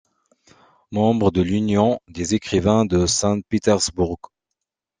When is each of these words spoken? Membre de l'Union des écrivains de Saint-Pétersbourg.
Membre 0.91 1.29
de 1.29 1.43
l'Union 1.43 1.99
des 2.07 2.33
écrivains 2.33 2.85
de 2.85 3.05
Saint-Pétersbourg. 3.05 4.17